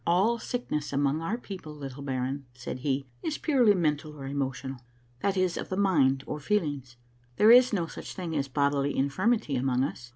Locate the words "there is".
7.35-7.71